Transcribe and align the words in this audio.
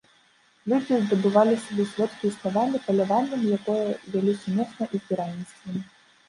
Людзі 0.71 0.95
здабывалі 1.01 1.59
сабе 1.65 1.85
сродкі 1.91 2.25
існавання 2.33 2.81
паляваннем, 2.87 3.45
якое 3.59 3.85
вялі 4.15 4.33
сумесна, 4.41 4.89
і 4.95 5.05
збіральніцтвам. 5.05 5.79